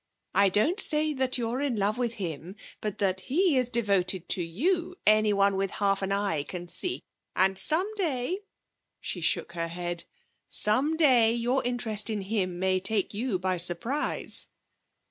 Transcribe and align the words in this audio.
I 0.33 0.49
don't 0.49 0.79
say 0.79 1.13
that 1.13 1.37
you're 1.37 1.61
in 1.61 1.75
love 1.75 1.99
with 1.99 2.15
him, 2.15 2.55
but 2.81 2.97
that 2.97 3.19
he 3.29 3.55
is 3.55 3.69
devoted 3.69 4.27
to 4.29 4.41
you 4.41 4.95
anyone 5.05 5.55
with 5.55 5.69
half 5.69 6.01
an 6.01 6.11
eye 6.11 6.41
can 6.41 6.67
see. 6.69 7.03
And 7.35 7.55
some 7.55 7.85
day,' 7.95 8.39
she 8.99 9.21
shook 9.21 9.51
her 9.51 9.67
head, 9.67 10.05
'some 10.49 10.97
day 10.97 11.31
your 11.33 11.63
interest 11.63 12.09
in 12.09 12.21
him 12.23 12.57
may 12.57 12.79
take 12.79 13.13
you 13.13 13.37
by 13.37 13.57
surprise.' 13.57 14.47